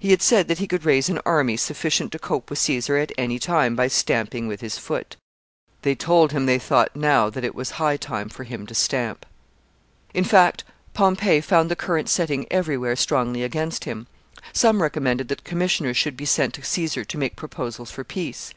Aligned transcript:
He 0.00 0.12
had 0.12 0.22
said 0.22 0.48
that 0.48 0.56
he 0.60 0.66
could 0.66 0.86
raise 0.86 1.10
an 1.10 1.20
army 1.26 1.58
sufficient 1.58 2.10
to 2.12 2.18
cope 2.18 2.48
with 2.48 2.58
Caesar 2.58 2.96
at 2.96 3.12
any 3.18 3.38
time 3.38 3.76
by 3.76 3.86
stamping 3.88 4.48
with 4.48 4.62
his 4.62 4.78
foot. 4.78 5.16
They 5.82 5.94
told 5.94 6.32
him 6.32 6.46
they 6.46 6.58
thought 6.58 6.96
now 6.96 7.28
that 7.28 7.44
it 7.44 7.54
was 7.54 7.72
high 7.72 7.98
time 7.98 8.30
for 8.30 8.44
him 8.44 8.66
to 8.68 8.74
stamp. 8.74 9.26
[Sidenote: 9.26 9.26
He 9.26 9.48
leaves 9.50 10.06
Rome.] 10.06 10.20
In 10.20 10.30
fact, 10.46 10.64
Pompey 10.94 11.40
found 11.42 11.70
the 11.70 11.76
current 11.76 12.08
setting 12.08 12.46
every 12.50 12.78
where 12.78 12.96
strongly 12.96 13.42
against 13.42 13.84
him. 13.84 14.06
Some 14.54 14.80
recommended 14.80 15.28
that 15.28 15.44
commissioners 15.44 15.98
should 15.98 16.16
be 16.16 16.24
sent 16.24 16.54
to 16.54 16.62
Caesar 16.62 17.04
to 17.04 17.18
make 17.18 17.36
proposals 17.36 17.90
for 17.90 18.04
peace. 18.04 18.54